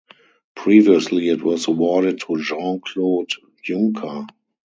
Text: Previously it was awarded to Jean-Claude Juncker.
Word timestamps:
Previously 0.55 1.29
it 1.29 1.43
was 1.43 1.67
awarded 1.67 2.21
to 2.21 2.41
Jean-Claude 2.41 3.29
Juncker. 3.63 4.27